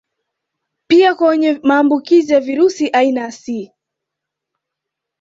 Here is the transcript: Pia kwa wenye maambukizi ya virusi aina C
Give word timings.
Pia 0.87 1.15
kwa 1.15 1.27
wenye 1.29 1.59
maambukizi 1.63 2.33
ya 2.33 2.39
virusi 2.39 2.89
aina 2.89 3.31
C 3.31 3.73